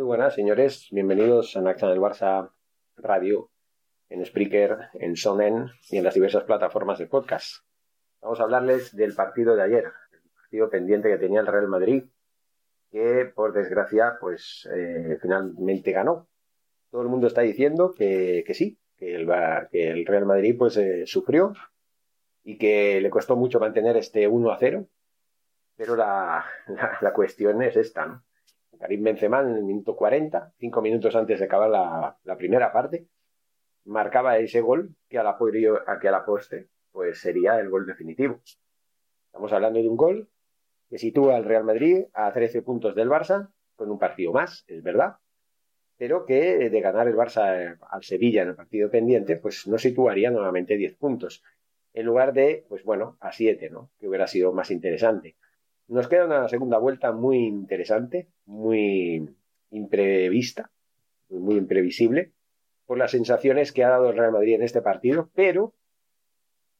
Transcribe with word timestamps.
Muy 0.00 0.06
buenas, 0.06 0.34
señores. 0.34 0.88
Bienvenidos 0.90 1.54
a 1.58 1.60
Naxa 1.60 1.86
del 1.86 2.00
Barça 2.00 2.50
Radio, 2.96 3.50
en 4.08 4.24
Spreaker, 4.24 4.88
en 4.94 5.14
Sonen 5.14 5.66
y 5.90 5.98
en 5.98 6.04
las 6.04 6.14
diversas 6.14 6.44
plataformas 6.44 6.98
de 6.98 7.06
podcast. 7.06 7.56
Vamos 8.22 8.40
a 8.40 8.44
hablarles 8.44 8.96
del 8.96 9.14
partido 9.14 9.54
de 9.54 9.62
ayer, 9.62 9.84
el 10.12 10.30
partido 10.30 10.70
pendiente 10.70 11.10
que 11.10 11.18
tenía 11.18 11.40
el 11.40 11.46
Real 11.46 11.68
Madrid, 11.68 12.04
que 12.90 13.30
por 13.34 13.52
desgracia, 13.52 14.16
pues 14.18 14.66
eh, 14.74 15.18
finalmente 15.20 15.92
ganó. 15.92 16.30
Todo 16.90 17.02
el 17.02 17.08
mundo 17.08 17.26
está 17.26 17.42
diciendo 17.42 17.92
que, 17.92 18.42
sí, 18.54 18.78
que 18.96 19.16
el, 19.16 19.26
Real 20.06 20.24
Madrid 20.24 20.56
pues 20.58 20.78
eh, 20.78 21.04
sufrió 21.04 21.52
y 22.42 22.56
que 22.56 23.02
le 23.02 23.10
costó 23.10 23.36
mucho 23.36 23.60
mantener 23.60 23.98
este 23.98 24.26
1 24.26 24.50
a 24.50 24.56
0. 24.56 24.86
Pero 25.76 25.94
la, 25.94 26.46
la 27.02 27.12
cuestión 27.12 27.60
es 27.60 27.76
esta, 27.76 28.06
¿no? 28.06 28.24
Karim 28.80 29.04
Benzema 29.04 29.42
en 29.42 29.56
el 29.56 29.64
minuto 29.64 29.94
40, 29.94 30.54
cinco 30.58 30.80
minutos 30.80 31.14
antes 31.14 31.38
de 31.38 31.44
acabar 31.44 31.68
la, 31.68 32.36
primera 32.38 32.72
parte, 32.72 33.06
marcaba 33.84 34.38
ese 34.38 34.62
gol 34.62 34.96
que 35.06 35.18
a 35.18 35.22
la, 35.22 35.36
que 36.00 36.08
a 36.08 36.10
la 36.10 36.24
poste 36.24 36.68
pues 36.90 37.20
sería 37.20 37.60
el 37.60 37.68
gol 37.68 37.86
definitivo. 37.86 38.40
Estamos 39.26 39.52
hablando 39.52 39.80
de 39.80 39.88
un 39.88 39.96
gol 39.96 40.28
que 40.88 40.98
sitúa 40.98 41.36
al 41.36 41.44
Real 41.44 41.62
Madrid 41.62 42.06
a 42.14 42.32
13 42.32 42.62
puntos 42.62 42.94
del 42.94 43.10
Barça, 43.10 43.50
con 43.76 43.90
un 43.90 43.98
partido 43.98 44.32
más, 44.32 44.64
es 44.66 44.82
verdad, 44.82 45.16
pero 45.98 46.24
que 46.24 46.70
de 46.70 46.80
ganar 46.80 47.06
el 47.06 47.14
Barça 47.14 47.78
al 47.86 48.02
Sevilla 48.02 48.42
en 48.42 48.48
el 48.48 48.56
partido 48.56 48.90
pendiente, 48.90 49.36
pues 49.36 49.66
no 49.68 49.76
situaría 49.76 50.30
nuevamente 50.30 50.78
10 50.78 50.96
puntos, 50.96 51.44
en 51.92 52.06
lugar 52.06 52.32
de, 52.32 52.64
pues 52.66 52.82
bueno, 52.82 53.18
a 53.20 53.30
7, 53.30 53.68
¿no? 53.68 53.90
Que 53.98 54.08
hubiera 54.08 54.26
sido 54.26 54.52
más 54.54 54.70
interesante. 54.70 55.36
Nos 55.90 56.06
queda 56.06 56.24
una 56.24 56.48
segunda 56.48 56.78
vuelta 56.78 57.10
muy 57.10 57.38
interesante, 57.48 58.28
muy 58.46 59.28
imprevista, 59.72 60.70
muy 61.30 61.56
imprevisible, 61.56 62.30
por 62.86 62.96
las 62.96 63.10
sensaciones 63.10 63.72
que 63.72 63.82
ha 63.82 63.88
dado 63.88 64.10
el 64.10 64.16
Real 64.16 64.30
Madrid 64.30 64.54
en 64.54 64.62
este 64.62 64.82
partido, 64.82 65.30
pero 65.34 65.74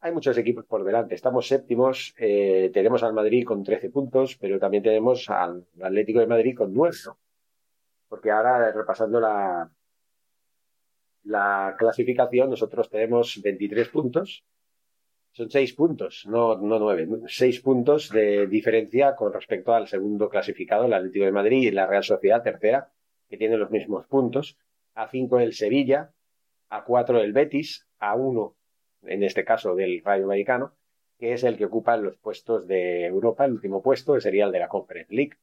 hay 0.00 0.10
muchos 0.10 0.38
equipos 0.38 0.64
por 0.64 0.84
delante. 0.84 1.14
Estamos 1.14 1.46
séptimos, 1.46 2.14
eh, 2.16 2.70
tenemos 2.72 3.02
al 3.02 3.12
Madrid 3.12 3.44
con 3.44 3.62
13 3.62 3.90
puntos, 3.90 4.38
pero 4.40 4.58
también 4.58 4.82
tenemos 4.82 5.28
al 5.28 5.66
Atlético 5.82 6.20
de 6.20 6.26
Madrid 6.26 6.56
con 6.56 6.72
9, 6.72 6.96
Porque 8.08 8.30
ahora, 8.30 8.72
repasando 8.72 9.20
la, 9.20 9.70
la 11.24 11.74
clasificación, 11.78 12.48
nosotros 12.48 12.88
tenemos 12.88 13.38
23 13.42 13.86
puntos 13.90 14.46
son 15.34 15.50
seis 15.50 15.74
puntos, 15.74 16.26
no, 16.28 16.56
no 16.56 16.78
nueve, 16.78 17.08
seis 17.26 17.60
puntos 17.60 18.08
de 18.08 18.46
diferencia 18.46 19.16
con 19.16 19.32
respecto 19.32 19.74
al 19.74 19.88
segundo 19.88 20.28
clasificado, 20.28 20.84
el 20.84 20.92
Atlético 20.92 21.24
de 21.24 21.32
Madrid 21.32 21.62
y 21.62 21.70
la 21.72 21.88
Real 21.88 22.04
Sociedad, 22.04 22.40
tercera, 22.40 22.92
que 23.28 23.36
tienen 23.36 23.58
los 23.58 23.72
mismos 23.72 24.06
puntos. 24.06 24.56
A 24.94 25.08
cinco 25.08 25.40
el 25.40 25.52
Sevilla, 25.52 26.12
a 26.68 26.84
cuatro 26.84 27.20
el 27.20 27.32
Betis, 27.32 27.84
a 27.98 28.14
uno, 28.14 28.54
en 29.02 29.24
este 29.24 29.44
caso, 29.44 29.74
del 29.74 30.02
Rayo 30.04 30.28
Vallecano, 30.28 30.76
que 31.18 31.32
es 31.32 31.42
el 31.42 31.56
que 31.56 31.64
ocupa 31.64 31.96
los 31.96 32.16
puestos 32.16 32.68
de 32.68 33.04
Europa, 33.04 33.44
el 33.44 33.54
último 33.54 33.82
puesto, 33.82 34.14
que 34.14 34.20
sería 34.20 34.44
el 34.44 34.52
de 34.52 34.60
la 34.60 34.68
Conference 34.68 35.12
League. 35.12 35.36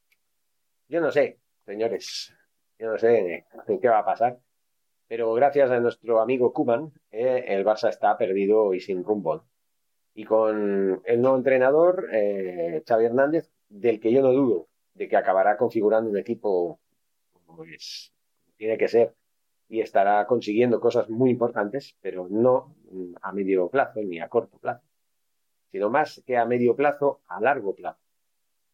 Yo 0.88 1.02
no 1.02 1.12
sé, 1.12 1.40
señores, 1.66 2.34
yo 2.79 2.91
no 2.91 2.97
sé 2.97 3.46
qué 3.81 3.90
va 3.90 4.00
a 4.00 4.06
pasar, 4.06 4.40
pero 5.09 5.34
gracias 5.34 5.69
a 5.69 5.81
nuestro 5.81 6.22
amigo 6.22 6.53
Kuman, 6.53 6.94
eh, 7.12 7.44
el 7.47 7.66
Barça 7.66 7.90
está 7.90 8.18
perdido 8.18 8.73
y 8.73 8.79
sin 8.79 9.03
rumbo 9.03 9.50
y 10.13 10.25
con 10.25 11.01
el 11.05 11.22
nuevo 11.22 11.38
entrenador, 11.38 12.09
eh, 12.11 12.83
Xavi 12.88 13.05
Hernández, 13.05 13.51
del 13.69 13.99
que 13.99 14.11
yo 14.11 14.22
no 14.22 14.31
dudo 14.31 14.67
de 14.94 15.07
que 15.07 15.17
acabará 15.17 15.57
configurando 15.57 16.09
un 16.09 16.17
equipo 16.17 16.79
como 17.45 17.63
tiene 18.57 18.77
que 18.77 18.88
ser 18.88 19.16
y 19.69 19.79
estará 19.79 20.27
consiguiendo 20.27 20.81
cosas 20.81 21.09
muy 21.09 21.29
importantes, 21.29 21.95
pero 22.01 22.27
no 22.29 22.75
a 23.22 23.31
medio 23.31 23.69
plazo 23.69 24.01
ni 24.01 24.19
a 24.19 24.27
corto 24.27 24.57
plazo, 24.59 24.83
sino 25.72 25.89
más 25.89 26.22
que 26.25 26.38
a 26.38 26.45
medio 26.45 26.75
plazo, 26.75 27.22
a 27.28 27.39
largo 27.39 27.73
plazo. 27.73 27.99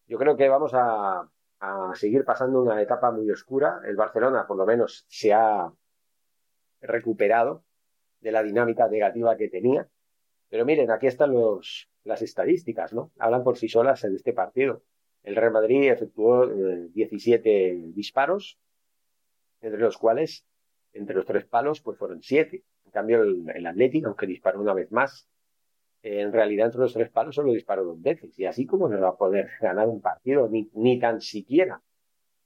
Yo 0.07 0.17
creo 0.17 0.35
que 0.35 0.49
vamos 0.49 0.73
a, 0.73 1.29
a 1.59 1.91
seguir 1.95 2.25
pasando 2.25 2.63
una 2.63 2.81
etapa 2.81 3.11
muy 3.11 3.29
oscura. 3.29 3.79
El 3.85 3.95
Barcelona, 3.95 4.47
por 4.47 4.57
lo 4.57 4.65
menos, 4.65 5.05
se 5.07 5.33
ha 5.33 5.71
recuperado 6.81 7.63
de 8.21 8.31
la 8.31 8.41
dinámica 8.41 8.87
negativa 8.87 9.37
que 9.37 9.49
tenía 9.49 9.87
pero 10.49 10.65
miren, 10.65 10.91
aquí 10.91 11.07
están 11.07 11.33
los, 11.33 11.89
las 12.03 12.21
estadísticas, 12.21 12.93
¿no? 12.93 13.11
Hablan 13.19 13.43
por 13.43 13.57
sí 13.57 13.67
solas 13.67 14.03
en 14.03 14.15
este 14.15 14.33
partido. 14.33 14.83
El 15.23 15.35
Real 15.35 15.51
Madrid 15.51 15.91
efectuó 15.91 16.47
17 16.47 17.69
eh, 17.69 17.75
disparos, 17.93 18.57
entre 19.61 19.79
los 19.79 19.97
cuales, 19.97 20.45
entre 20.93 21.15
los 21.15 21.25
tres 21.25 21.45
palos, 21.45 21.81
pues 21.81 21.97
fueron 21.97 22.21
siete. 22.21 22.63
En 22.85 22.91
cambio, 22.91 23.23
el, 23.23 23.43
el 23.53 23.65
Atlético, 23.65 24.07
aunque 24.07 24.25
disparó 24.25 24.61
una 24.61 24.73
vez 24.73 24.91
más, 24.91 25.27
en 26.01 26.31
realidad 26.31 26.67
entre 26.67 26.81
los 26.81 26.93
tres 26.93 27.09
palos 27.09 27.35
solo 27.35 27.51
disparó 27.51 27.83
dos 27.83 28.01
veces. 28.01 28.37
Y 28.39 28.45
así 28.45 28.65
como 28.65 28.87
no 28.87 28.99
va 28.99 29.09
a 29.09 29.17
poder 29.17 29.49
ganar 29.59 29.87
un 29.87 30.01
partido, 30.01 30.47
ni, 30.47 30.69
ni 30.73 30.99
tan 30.99 31.19
siquiera 31.19 31.81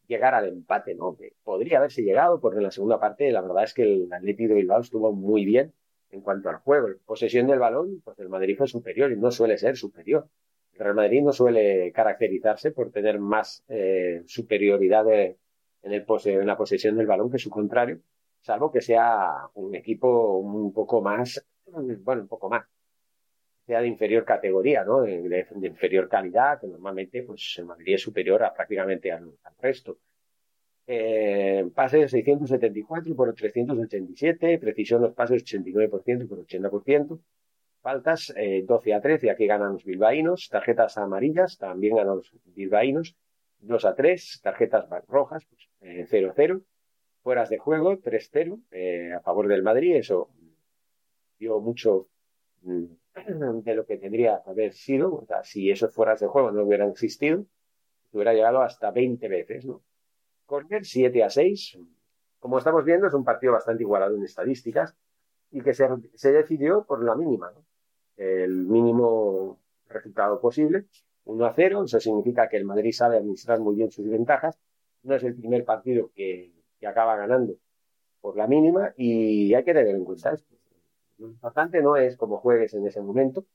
llegar 0.07 0.33
al 0.33 0.47
empate, 0.47 0.95
¿no? 0.95 1.15
Podría 1.43 1.77
haberse 1.77 2.01
llegado, 2.01 2.39
porque 2.41 2.57
en 2.57 2.63
la 2.63 2.71
segunda 2.71 2.99
parte 2.99 3.31
la 3.31 3.41
verdad 3.41 3.63
es 3.63 3.73
que 3.73 3.83
el 3.83 4.11
Atlético 4.11 4.49
de 4.49 4.61
Bilbao 4.61 4.81
estuvo 4.81 5.13
muy 5.13 5.45
bien 5.45 5.73
en 6.11 6.21
cuanto 6.21 6.49
al 6.49 6.57
juego. 6.57 6.87
posesión 7.05 7.47
del 7.47 7.59
balón, 7.59 8.01
pues 8.03 8.19
el 8.19 8.29
Madrid 8.29 8.57
fue 8.57 8.67
superior 8.67 9.11
y 9.11 9.17
no 9.17 9.31
suele 9.31 9.57
ser 9.57 9.77
superior. 9.77 10.27
El 10.73 10.79
Real 10.79 10.95
Madrid 10.95 11.21
no 11.21 11.31
suele 11.31 11.91
caracterizarse 11.91 12.71
por 12.71 12.91
tener 12.91 13.19
más 13.19 13.63
eh, 13.67 14.23
superioridad 14.25 15.05
en, 15.11 15.37
el 15.83 16.05
en 16.25 16.47
la 16.47 16.57
posesión 16.57 16.95
del 16.97 17.07
balón 17.07 17.31
que 17.31 17.37
su 17.37 17.49
contrario, 17.49 17.99
salvo 18.41 18.71
que 18.71 18.81
sea 18.81 19.49
un 19.55 19.75
equipo 19.75 20.37
un 20.37 20.73
poco 20.73 21.01
más, 21.01 21.45
bueno, 21.65 22.21
un 22.21 22.27
poco 22.27 22.49
más, 22.49 22.65
sea 23.65 23.81
de 23.81 23.87
inferior 23.87 24.25
categoría, 24.25 24.83
¿no? 24.83 25.01
De, 25.01 25.47
inferior 25.61 26.09
calidad, 26.09 26.59
que 26.59 26.67
normalmente 26.67 27.23
pues 27.23 27.55
el 27.57 27.65
Madrid 27.65 27.95
es 27.95 28.01
superior 28.01 28.43
a 28.43 28.53
prácticamente 28.53 29.11
al 29.11 29.33
resto. 29.59 29.97
Eh, 30.87 31.69
pases 31.73 32.11
674 32.11 33.15
por 33.15 33.33
387, 33.33 34.57
precisión 34.57 35.01
los 35.01 35.13
pases 35.13 35.43
89% 35.43 36.27
por 36.27 36.45
80%, 36.45 37.19
faltas 37.81 38.33
12 38.65 38.89
eh, 38.89 38.93
a 38.93 39.01
13, 39.01 39.29
aquí 39.29 39.47
ganan 39.47 39.73
los 39.73 39.85
bilbaínos, 39.85 40.49
tarjetas 40.49 40.97
amarillas, 40.97 41.57
también 41.57 41.95
ganan 41.95 42.17
los 42.17 42.31
bilbaínos, 42.45 43.15
2 43.59 43.85
a 43.85 43.95
3, 43.95 44.39
tarjetas 44.41 44.85
rojas, 45.07 45.45
pues, 45.45 45.69
0 46.09 46.31
a 46.31 46.33
0, 46.35 46.61
fueras 47.21 47.49
de 47.49 47.57
juego 47.57 47.97
3-0 47.97 48.59
eh, 48.71 49.13
a 49.13 49.19
favor 49.21 49.47
del 49.47 49.63
Madrid, 49.63 49.95
eso 49.95 50.29
dio 51.37 51.59
mucho 51.59 52.07
mm, 52.63 52.85
de 53.63 53.75
lo 53.75 53.85
que 53.85 53.97
tendría 53.97 54.41
que 54.43 54.49
haber 54.49 54.73
sido, 54.73 55.13
o 55.13 55.25
sea, 55.25 55.43
si 55.43 55.69
esos 55.69 55.93
fueras 55.93 56.19
de 56.19 56.27
juego 56.27 56.51
no 56.51 56.63
hubieran 56.63 56.89
existido, 56.89 57.45
hubiera 58.11 58.33
llegado 58.33 58.61
hasta 58.61 58.91
20 58.91 59.27
veces, 59.27 59.65
¿no? 59.65 59.83
Corner 60.51 60.83
7 60.83 61.23
a 61.23 61.29
6. 61.29 61.79
Como 62.41 62.57
estamos 62.57 62.83
viendo, 62.83 63.07
es 63.07 63.13
un 63.13 63.23
partido 63.23 63.53
bastante 63.53 63.83
igualado 63.83 64.17
en 64.17 64.23
estadísticas 64.25 64.93
y 65.49 65.61
que 65.61 65.73
se, 65.73 65.87
decidió 66.33 66.83
por 66.83 67.05
la 67.05 67.15
mínima. 67.15 67.53
El 68.17 68.65
mínimo 68.67 69.61
resultado 69.87 70.41
posible, 70.41 70.87
1 71.23 71.45
a 71.45 71.53
0. 71.53 71.85
Eso 71.85 72.01
significa 72.01 72.49
que 72.49 72.57
el 72.57 72.65
Madrid 72.65 72.91
sabe 72.91 73.15
administrar 73.15 73.61
muy 73.61 73.75
bien 73.75 73.91
sus 73.91 74.05
ventajas. 74.09 74.59
No 75.03 75.15
es 75.15 75.23
el 75.23 75.35
primer 75.35 75.63
partido 75.63 76.11
que, 76.13 76.51
acaba 76.85 77.15
ganando 77.15 77.53
por 78.19 78.35
la 78.35 78.45
mínima 78.45 78.93
y 78.97 79.53
hay 79.53 79.63
que 79.63 79.73
tener 79.73 79.95
en 79.95 80.03
cuenta 80.03 80.33
esto. 80.33 80.53
Lo 81.17 81.27
importante 81.29 81.81
no 81.81 81.95
es 81.95 82.17
cómo 82.17 82.39
juegues 82.39 82.73
en 82.73 82.85
ese 82.85 82.99
momento, 82.99 83.45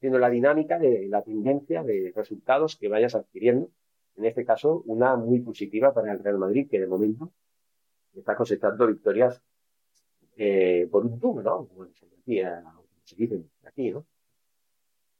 sino 0.00 0.18
la 0.18 0.28
dinámica 0.28 0.80
de 0.80 1.06
la 1.06 1.22
tendencia 1.22 1.84
de 1.84 2.12
resultados 2.12 2.74
que 2.74 2.88
vayas 2.88 3.14
adquiriendo 3.14 3.70
en 4.16 4.24
este 4.24 4.44
caso, 4.44 4.82
una 4.86 5.16
muy 5.16 5.40
positiva 5.40 5.92
para 5.94 6.12
el 6.12 6.22
Real 6.22 6.38
Madrid, 6.38 6.68
que 6.70 6.80
de 6.80 6.86
momento 6.86 7.32
está 8.14 8.34
cosechando 8.36 8.86
victorias 8.86 9.40
eh, 10.36 10.88
por 10.90 11.04
un 11.06 11.18
tubo, 11.20 11.42
¿no? 11.42 11.66
Como 11.66 11.86
se, 11.86 12.06
decía, 12.06 12.62
se 13.04 13.16
dice 13.16 13.42
aquí, 13.64 13.90
¿no? 13.90 14.04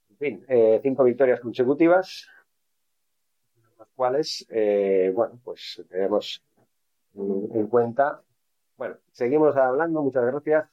En 0.09 0.17
fin, 0.17 0.45
eh, 0.47 0.79
cinco 0.83 1.03
victorias 1.03 1.39
consecutivas, 1.39 2.27
las 3.77 3.87
cuales, 3.95 4.45
eh, 4.49 5.11
bueno, 5.13 5.39
pues 5.43 5.83
tenemos 5.89 6.43
en 7.15 7.67
cuenta. 7.67 8.21
Bueno, 8.77 8.97
seguimos 9.11 9.55
hablando, 9.55 10.01
muchas 10.01 10.25
gracias 10.25 10.69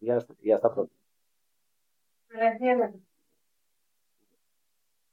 y 0.00 0.10
hasta, 0.10 0.34
y 0.42 0.50
hasta 0.50 0.74
pronto. 0.74 0.94
Gracias. 2.28 3.11